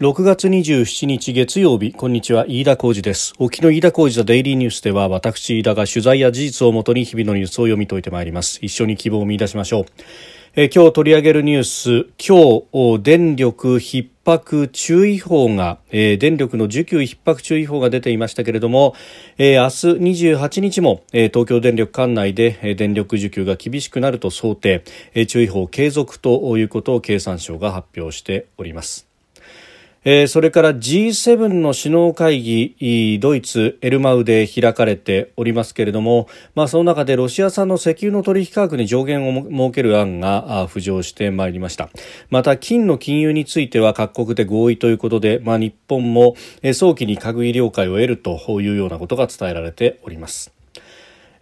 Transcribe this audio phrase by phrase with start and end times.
[0.00, 3.32] 6月27日月曜日こんにちは飯田浩二です。
[3.38, 8.58] 沖の飯田浩二ザデイリーニュースでは私飯田が取材や事実をもとに日々のニュースを読み解いてまいります。
[8.60, 9.84] 一緒に希望を見出しましょう。
[10.56, 12.64] え今日取り上げるニュース今
[12.96, 18.96] 日電力逼迫注意報が、え、電力の需給逼迫注意報が出ていましたけれども、
[19.38, 24.82] えー、明日28日も、え、東京電力管内で、え、電力需給が厳しくなると想定、
[25.14, 29.13] え、注意報継続ということを経産省が発表しております。
[30.04, 41.88] えー、それから G7 の首脳会議ドイツエルマウで開かれておりますけれども、まあ、その中でロシア産の石油の取引価格に上限を設ける案が浮上してまいりました。
[42.28, 46.36] また金の金融については各国で合意ということで、まあ、日本も
[46.74, 50.63] 早期に閣議了解を得るというようなことが伝えられております。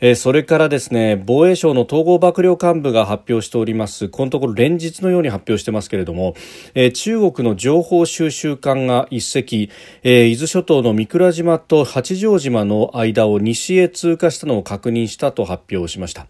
[0.05, 6.35] えそれからですね防衛省の統合幕僚幹部が発表しておりますこのところ連日のように発表してますけれども、
[6.75, 9.71] え中国の情報収集艦が1隻、
[10.03, 16.27] え伊豆諸島の三倉島と八丈島の間を西へ通過したのを確認したと発表しました、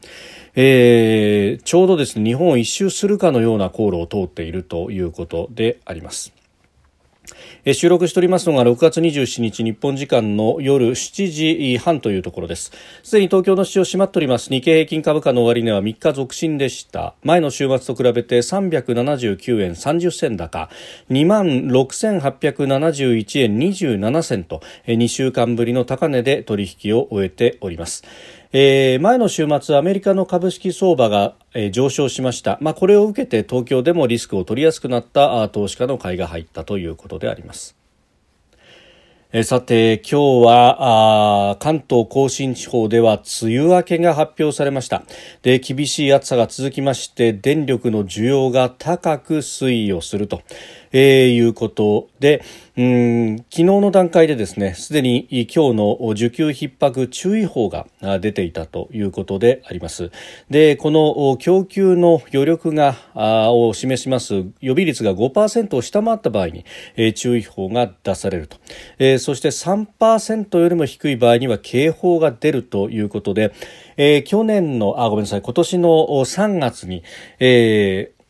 [0.54, 6.41] えー、ちょうどですね日本を一周するかのような航路を通っているということであります。
[7.64, 12.72] 収録しておりますのが6月27日日本時間の夜7時半というところです。
[13.04, 14.50] すでに東京の市場閉まっております。
[14.50, 17.14] 日経平均株価の終値は3日続伸でした。
[17.22, 20.70] 前の週末と比べて379円30銭高。
[21.10, 24.60] 2万6871円27銭と。
[24.88, 28.02] 2週間ぶりの高値で取引を終えております。
[28.55, 37.77] えー、前の週末アメリカの株式相場が、えー、上昇しました、まあ、これを受けて東京でもリスクを取りやすくなった投資家の買いが入ったということであります。
[39.44, 45.05] さて今日は関東甲信地方では梅雨明けが発表されました。
[45.41, 50.42] で厳しい暑さが続きまして電力の需要が高く推移をすると。
[50.92, 52.44] えー、いうことで、
[52.76, 57.86] うん、昨日の段階でですね、すでに今日の需給逼迫注意報が
[58.20, 60.10] 出ていたということであります。
[60.48, 66.64] で、この供給の余力が、を示します予備率が5%を下回った場合に、
[66.97, 68.56] えー、注意報が出されると。
[68.98, 73.52] えー、そして3%よりも低い場合には警報が出るということで、
[73.97, 77.02] えー、去年の、あ、ごめんなさい、今年の3月に、
[77.38, 78.22] えー、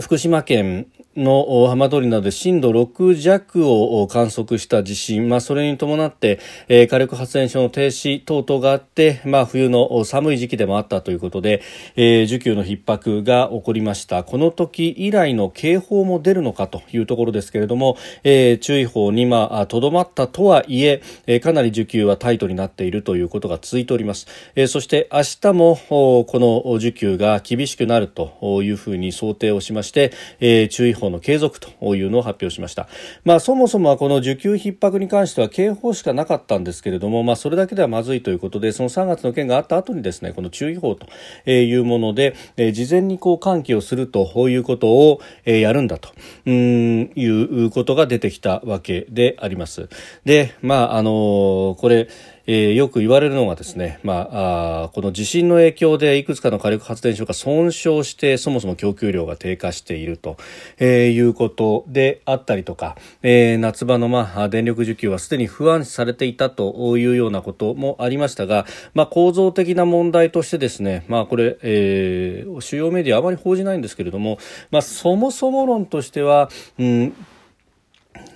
[0.00, 0.86] 福島県
[1.16, 11.62] の浜通りなどで震度6弱を観測した地震、まあ、それに伴って、えー、火力発電所の停止等々があって、まあ、冬の寒い時期でもあったということで、
[11.96, 14.24] えー、需給の逼迫が起こりました。
[14.24, 19.26] この時以来の警報も出るのかというところですけれども、えー、注意報に
[19.68, 29.85] とどまったとはいええー、かなり需給はタイトになっているということが続いております、えー、そして明日もこの需給が厳しくなるというふうに想定をしました。
[29.86, 32.88] して、えー、注意報の継続というのを発表しました。
[33.24, 41.06] まあ、そもそもはこの需給逼迫に関しては警報しかなかったんですけれども、まあ、それだけではまずいということで、その3月の件があった後にですね、この注意報と
[41.50, 46.10] いうもので、え事前にこう喚起をするということを、えやるんだと
[46.44, 49.88] うんいうことが出てきたわけであります。
[50.24, 52.08] で、まあ、あのこれ、
[52.46, 60.36] えー、よく言われるのがですね、まあ、あこの地震の影響でいくつかの火力発電所が損傷してそもそも供給量が低下していると、
[60.78, 74.38] えー、いうことであったりとか、えー、夏場の、まあ、電力需給はすでに不安視されていたというようなこともありましたが、まあ、構造的な問題としてですね、まあ、これ、えー、主要メディアあまり報じないんですけれども、
[74.70, 77.14] まあ、そもそも論としては、うん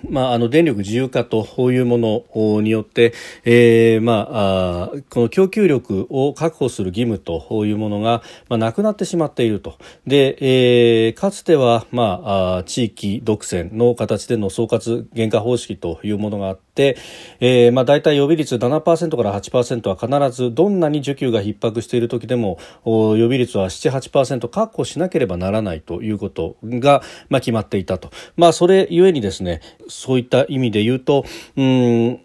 [0.09, 3.13] まあ、あの電力自由化というものによって、
[3.45, 9.79] えーまあ、この供給力を確保する義務というものが、まあ、なくなってしまっていると。
[10.07, 16.97] で、えー、かつては、まあ、地域独占の形での総括原価方式というものがあって、
[17.41, 19.97] えーまあ、大体予備率7%から8%は
[20.29, 31.25] 必ずどんなに需給が逼迫している時でも予備率は78%確保しなければならないということが、まあ、決まっていたと、まあ、それゆえにですねそういった意味で言うと、
[31.57, 32.21] うん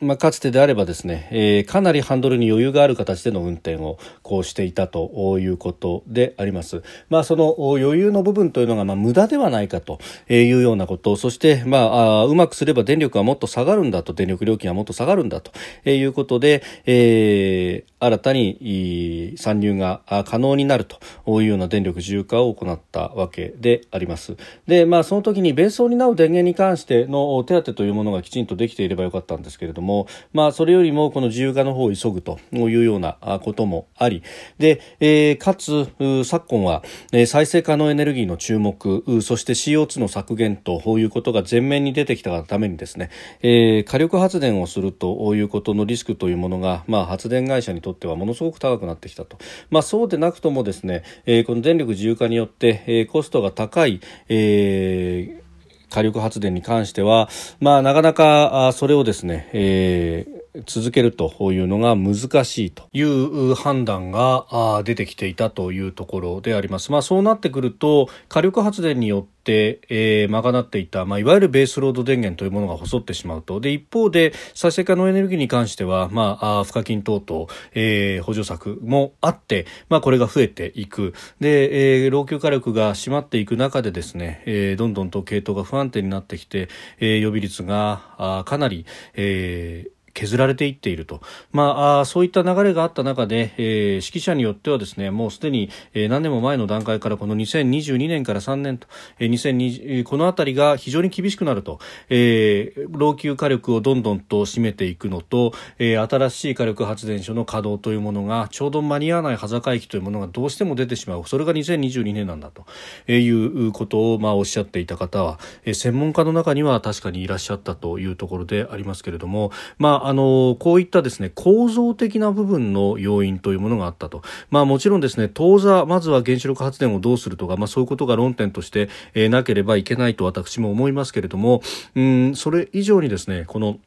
[0.00, 6.82] まあ、かつてであればですね、えー、かなりハンドルに余裕がある形での運転をこうしていたということであります。
[7.08, 9.98] まあ、その余裕の部分というのがまあ無駄ではないかと
[10.28, 15.50] いうようなこと、そして、まあ、うまくすれば電力はもっと下がるんだと、電力料金はもっと下がるんだと
[15.90, 21.00] いうことで、えー、新たに参入が可能になると
[21.40, 24.36] いうような電力自由化を行ったわけであります。
[24.68, 34.22] で、まあ、その時にベースを担う電源に関しての手当というものがきちんとできていればよかったんですけれども、も、まあ、それよりもこの自由化の方を急ぐというようなこともあり。
[34.58, 35.88] で、えー、かつ
[36.24, 49.38] 昨今は、えー、再生可能エネルギーの注目そして CO2 の削減ということが前面に出てきたためにですね、えー、火力発電をするということのリスクというものが、まあ、発電会社にとってはものすごく高くなってきたと、
[49.70, 55.47] まあ、そうでなくともですね、えー、この電力自由化によって、えー、コストが高い、えー
[55.90, 57.28] 火力発電に関しては、
[57.60, 66.90] まあ、なかなかそれをですね、えー続けるというのが難しいという判断が出てきていたというところであります。
[66.92, 86.68] まあ、そうなってくると火力発電によって、えー、賄っていた、まあ、いわゆるベースロード電源というものが細ってしまうとで一方で再生可能エネルギーに関しては、まあ、賦課金等々、えー、補助策もあって、まあ、これが増えていくで、えー、老朽火力が締まっていく中でですね、え、どんどんと系統が不安定になってきて、
[87.00, 91.20] え、予備率があかなり、えー削られていっていると、
[91.52, 98.88] まあ、そういった流れがあった中で、えー、指揮者によってはですねもうすでに、えー、何年も前の段階からこの2022年から3年と、
[99.18, 101.78] えー、2020この辺りが非常に厳しくなると、
[102.08, 111.24] えー、老朽火力をどんどんと占めていくのと、えー、新しい火力発電所の稼働というものがちょうど間に合わない端境期というものがどうしても出てしまう。
[111.26, 112.66] それが2022年なんだと
[113.10, 131.62] いうことを、まあ、おっしゃっていた方は、えー、専門家の中には確かにいらっしゃったというところでありますけれども、まああのこういったですね構造的な部分の要因というものがあったと、まあ、もちろんですね当座まずは原子力発電をどうするとか、まあ、そういうことが論点として、えー、なければいけないと私も思いますけれども
[131.94, 133.78] うんそれ以上にですねこの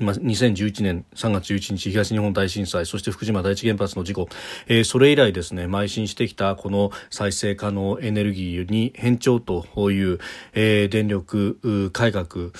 [0.00, 4.28] まあ、2011年3月11日東日本大震災そして福島第一原発の事故、
[4.66, 10.18] えー、それ以来ですね邁進してきたこの再生可能エネルギーに変調という、
[10.54, 12.52] えー、電力改革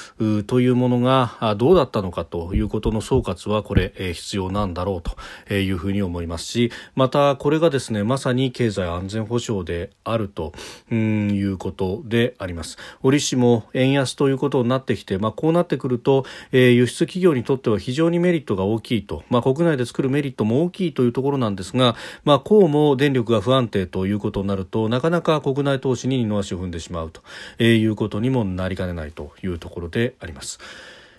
[0.47, 5.03] というものがどうだったのかということの総括はこれ、えー、必要なんだろう
[5.49, 10.53] というふうに思いますしまたこれがですねまさに経済安全保障であると
[10.91, 12.79] いうことであります。
[13.03, 30.59] 折しも円安ということになってきて、まあ、こうなってくると、えー、輸出企業にとっては非常にメリットが大きいと、まあ、国内で作るメリットも大きいというところなんですが、まあ、こうも電力が不安定ということになるとなかなか国内投資に二の足を踏んでしまうということにもなりかねないというところであります。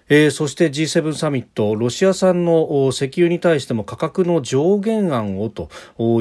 [0.09, 5.69] えー、そして G7 サミットロシア産の石油に対しても価格の上限案をと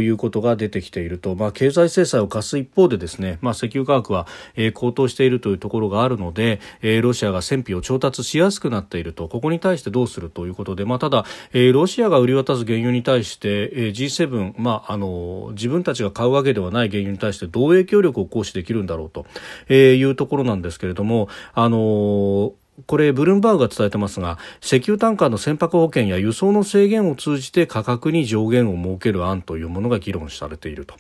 [0.01, 9.29] いうことが出てきていると、まあ、経済制裁を課す一方でですね、まあ、石油価格は、えー、高騰しているというところがあるので、えー、ロシアが戦費を調達しやすくなっていると。
[9.29, 19.27] ここに対してどうするということで、まあ、ただ、えー、ロシアが売り渡す原油に対して、えー、G7、まあ、あの自分たちが買うわけではない原油に対してどう影響力を行使できるんだろうと、
[19.69, 22.53] えー、いうところなんですけれどもあのー
[22.87, 30.95] これブルームバーグが伝えてますが石油タンカーの船舶保険や輸送の制限を通じて価格に上限を設ける案というものが議論されていると、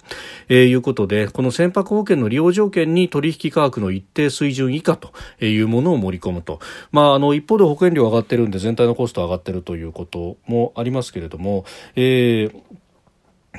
[0.48, 5.12] えー、いうことでこの船舶保険の利用条件に取引価格の一定水準以下と
[5.44, 6.60] いうものを盛り込むと、
[6.90, 11.64] まあ、あの一方で保険料上がってるんで全体のコスト上がってるということもありますけれども、
[11.96, 12.77] えー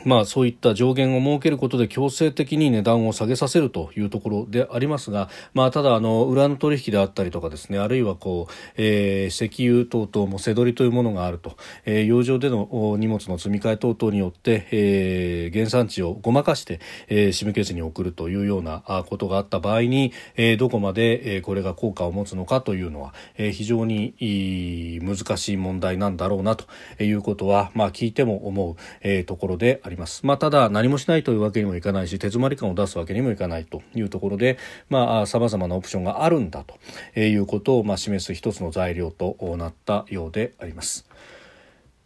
[0.05, 26.65] まあ、そういった上限を設けることで強制的に値段を下げさせるというところでありますが、まあ、ただあの裏の取引であったりとかですねあるいはこう、えー、石油等々も背取りというものがあると、えー、洋上での荷物の積み替え等々によって、えー、原産地をごまかして、えー、シムケースに送るというようなことがあった場合に、えー、どこまで、えー、これが効果を持つのかというのは、えー、非常に難しい問題なんだろうなと
[27.03, 29.88] いうことは、まあ、聞いても思う、えー、ところであります。
[29.89, 30.23] あります。
[30.23, 41.07] まあ、ただ何もしないというわけにもいかないし手詰まり感を出すわけにもいかないというところでまあ様々なオプションがあるんだということをまあ示す一つの材料となったようであります。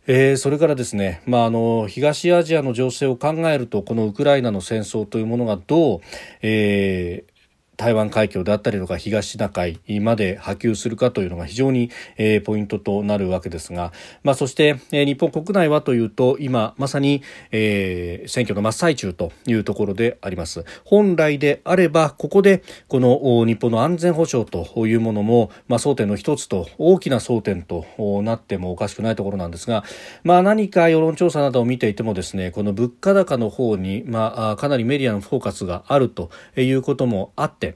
[0.06, 6.00] えー、それからですね、まあ、あの東アジアの情勢を考えるとこのウクライナの戦争というものがどう、
[6.42, 7.33] えー
[7.78, 13.92] 台湾海峡であったりとか東シナ海まで波及するかというのが非常に、えー、ポイントとなるわけですが、
[14.24, 20.66] まあ、そして、えー、日本国内はというと今まさに、えー、選挙の真っ最中というところであります。
[20.86, 27.86] 本来であればここでこの日本の安全保障というものも、まあ、争点の一つと大きな争点と
[28.24, 29.84] なってもおかしくないところなんですが、
[30.24, 37.73] まあ、何か世論調査などを見ていてもですねこの物価高の方に、まあ、かなりメディアのフォーカスがあるということもあって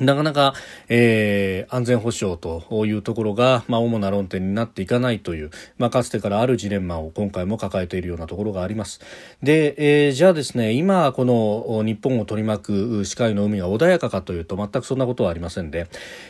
[0.00, 0.54] なかなか、
[0.88, 9.00] えー、安全保障というところが、まあ、主な論点になっていかないという、まあ、かつてからあるジレンマを今回も抱えているようなところがあります。
[9.42, 15.86] で、えー、じゃあですね、今、この日本を取り巻く視界の海が穏やかかというと、全くそんなことはありませんで、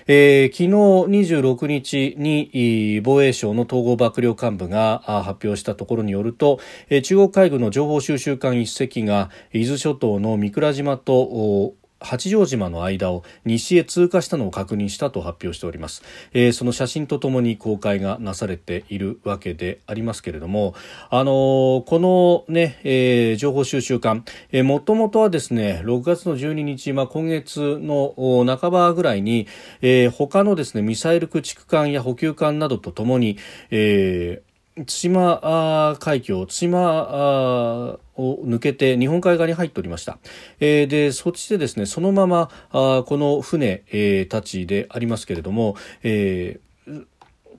[0.09, 6.59] えー、昨日26日に防衛省の統合幕僚幹部が発表したところによると、
[7.05, 20.75] 中国海軍の情報収集艦1隻が伊豆諸島の三倉島と八丈島の間を西へ通過したのを確認したと発表しております、えー、その写真とともに公開がなされているわけでありますけれども、
[21.11, 28.15] あのー、このね、えー、情報収集艦、えー、もともとはですね6月の12日、まあ、今月の
[28.59, 29.47] 半ばぐらいに、
[29.81, 33.39] えー、他のですねミサイル駆逐艦や補給艦などとともに、
[33.71, 40.19] えー対馬海峡、対馬を抜けて日本海側に入っておりました。
[40.61, 46.72] えー、で、そっちでですね、そのままあこの船、えー、たちでありますけれども、えー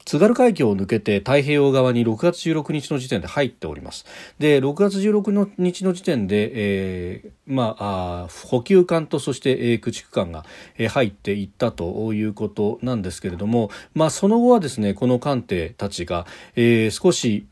[0.06, 4.06] 津軽海峡を抜けて太平洋側に6月16日の時点で入っております。
[4.40, 10.46] で、6月16日の時点で、えー、まあ補給艦とそして、えー、駆逐艦が、
[10.78, 17.48] えー、入っていったということなんですけれども、まあその後はですね、この艦艇たちが、えー、少し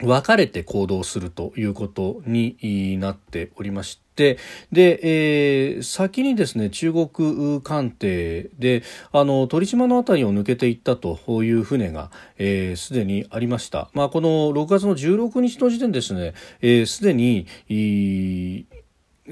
[0.00, 4.38] 分かれて行動するということになっておりまして、で、
[4.72, 13.90] えー、先にですね、中国艦艇で、あの、鳥島の辺りを抜けていったという船が、えー、すでにありました。
[13.92, 17.46] まあ、この6月の16日の時点ですね、えー、すでに、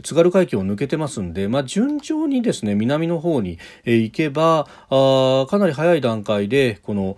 [0.03, 7.17] 津軽海峡を抜けてますんで、まあ、順調にですね南の方に、行けばあかなり早い段階でこの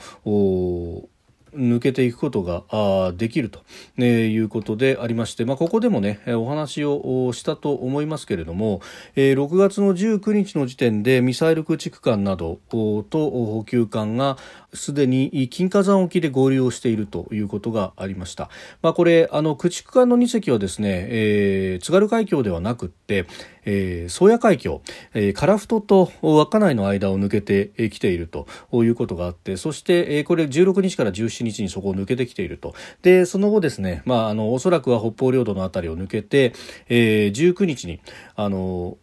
[1.56, 3.61] 抜けていくことができると、
[4.00, 8.80] いうことでありまして、まあ、ここでもねお話をしたと思いますけれども、
[9.16, 14.37] 6月の19日の時点でミサイル駆逐艦などと補給艦が
[14.73, 18.50] すでに金華山沖で合流をしているということがありました。
[18.82, 23.26] まあ、これあの駆逐艦の2隻はですね、えー、津軽海峡ではなくって、
[23.64, 24.83] えー、宗谷海峡、
[25.14, 32.75] えー、樺太と稚内の間を抜けてきているということがあってそして、えー、これ16日から17日にそこを抜けてきていると。
[33.02, 36.52] でその後ですね、まあ、あのおそらくは北方領土の辺りを抜けて、
[36.88, 38.00] えー、19日に
[38.37, 38.97] あの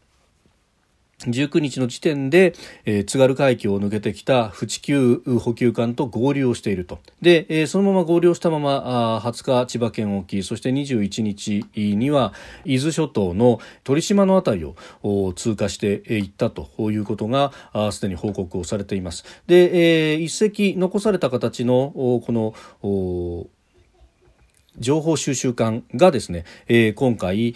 [1.28, 2.54] 19日の時点で、
[2.86, 7.00] えー、津軽海峡を抜けてきた不地球補給艦と合流をしていると。
[7.22, 12.34] で、えー、そのまま合流したままあ20日千葉県沖、そして21日には
[12.66, 14.74] 伊豆諸島の鳥島の辺り
[15.04, 17.52] を通過していったということが
[17.92, 19.24] すでに報告をされています。
[19.48, 22.54] で、えー、一隻残された形のこの
[24.80, 27.56] 情報収集艦がですね、えー、今回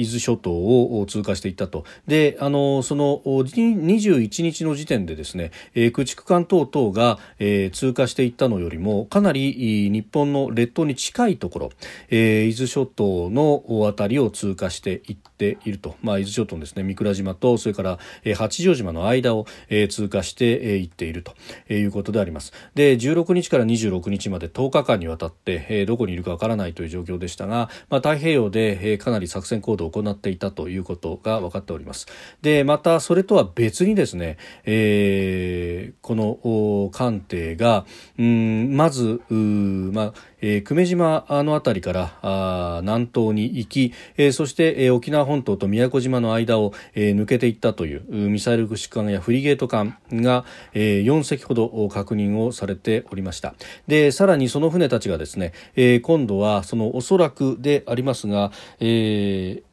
[0.00, 1.84] 伊豆諸島を通過していったと。
[2.06, 11.70] であのその21日の時点でですね、えー、駆逐艦等々が、えー、通過していったのよりもかなり日本の列島に近いところ、
[12.10, 21.34] えー、伊豆諸島の辺りを通過していっていると、まあ、伊豆諸島のですね三倉島とそれから、えー、八丈島の間を、えー、通過してい、っていると
[21.72, 22.52] いうことであります。
[22.74, 32.06] で16日から26日まで10日間にわたって、えーどこにいるかわからないという状況でしたが、まあ、太平洋で、えかなり作戦行動を行っていたということが分かっております。
[32.42, 37.84] でまたそれとは別にですね、えー、この艦艇が
[38.18, 53.54] うんまずまあえー、久米島の辺りからあ南東に行き、えー、そして、えー、沖縄本島と宮古島の間を、えー、抜けていったというミサイル駆逐艦やフリゲート艦が、えー、4隻ほど確認をされておりました
[53.86, 59.68] でさらにその船たちがですね、えー、今度はそのおそらくでありますが、えー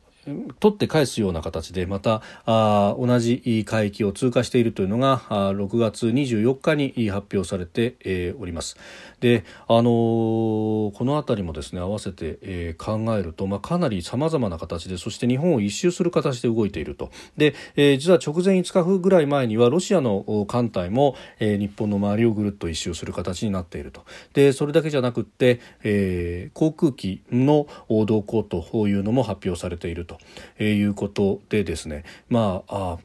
[0.59, 8.77] 取って返すような形でまたあ同じ海域を通過しているというのがあ6月24日に発表されて、えー、おります。
[9.19, 17.11] で、あのー、この辺りもですね合わせて、えー、考えると、まあ、かなりさまざまな形でそして日本を一周する形で動いていると。
[17.37, 24.01] で、えー、実は直前5日ぐらい前にはロシアの艦隊も、えー、日本の周りをぐるっと一周する形になっていると。
[24.33, 30.14] でそれだけじゃなくって、えー、航空機の動向というのも発表されていると。
[30.57, 32.03] ということでですね。
[32.29, 32.97] まあ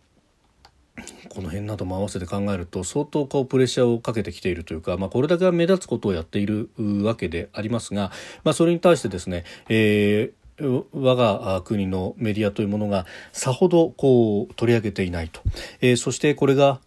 [1.28, 6.68] この辺なども合わせて考えると相当こうプレッシャーをかけてきているというか、まあ、これだけ目立つことをやっている
[7.02, 8.10] わけでありますが、
[8.44, 15.40] まあ、それに対してですね、えー、我が国のメディアというものがさほどこう取り上げていないと、
[15.80, 16.80] えー、そしてこれが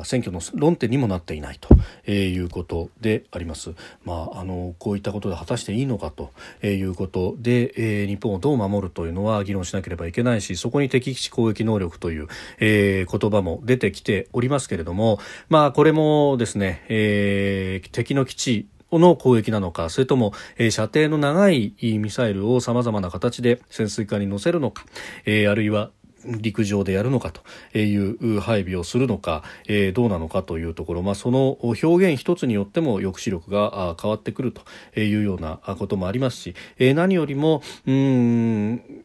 [0.00, 1.68] あ選挙の論点にもなっていないと、
[2.06, 3.74] えいうことであります。
[4.04, 6.30] まあ、あのこういったことで果たしていいのかと
[6.62, 12.28] えいうことで、え、日本をどう守るというのは議論しなければいけないしそこに敵基地攻撃能力という、
[12.60, 15.18] え、言葉も出てきておりますけれども、
[15.48, 24.84] まあ、これもですね、えー、敵の基地の攻撃なのかそれとも、えー、射程の長いミサイルをさまざまな形で潜水艦に乗せるのか、
[25.24, 25.90] えー、あるいは
[26.26, 34.62] 陸上でやるのかという配備をするのか、えー、どうなのかというところ、まあ、その表現一つによっても抑止力が変わってくると
[35.00, 39.03] いうようなこともありますし、えー、何よりもうん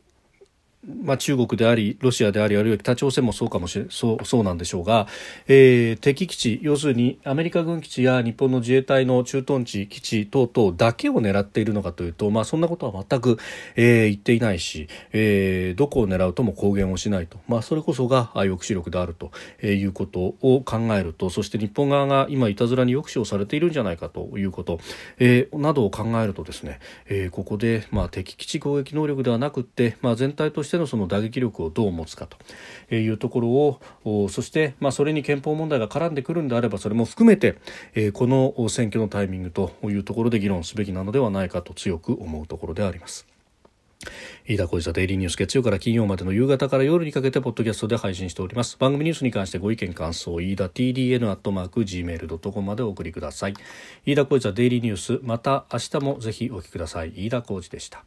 [1.09, 5.07] まあ、中国でありロシアでありあるいは北朝鮮もそうかもしれそうそうなんでしょうが、
[5.47, 13.39] えー、敵基地要するにアメリカ軍基地や日本の自衛隊の駐屯地基地等々だけを狙っているのかというと、まあ、そんなことは全く、
[13.75, 19.31] えー、言っていないし、えー、どこを狙うとも公言をしないと、まあ、それこそが抑止力であると
[19.65, 24.79] いうことを考えるとそして日本側が今いたずらに抑止をされているんじゃないかということ、
[25.17, 33.49] えー、などを考えるとですね、えー、ここで、まあ、敵基地攻撃能力ではなくて、まあ、全体としてのそのの打撃力をどう持つかというところ
[34.05, 37.57] をそして、まあ、それに憲法問題が絡んでくるんであればそれも含めて、
[37.95, 43.27] えこの選挙のタイミングというところで議論すべきなのではないかと強く思うところであります。
[44.45, 48.77] 飯田浩司デイリーニュース月曜から金曜までの夕方から夜にかけてポッドキャストで配信しております。
[48.79, 53.53] 番組ニュースに関してご意見感想飯田 TDN アットマーク Gmail.com までお送りください。
[54.05, 57.13] 飯田浩司デイリーニュースまた明日もぜひお聞きください。
[57.15, 58.05] 飯田浩司でした。